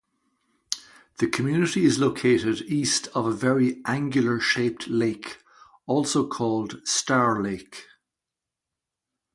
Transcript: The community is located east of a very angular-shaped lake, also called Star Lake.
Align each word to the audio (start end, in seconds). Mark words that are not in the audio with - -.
The 1.19 1.27
community 1.27 1.85
is 1.85 1.99
located 1.99 2.61
east 2.61 3.07
of 3.13 3.27
a 3.27 3.31
very 3.31 3.83
angular-shaped 3.85 4.87
lake, 4.87 5.43
also 5.85 6.25
called 6.27 6.81
Star 6.87 7.39
Lake. 7.39 7.85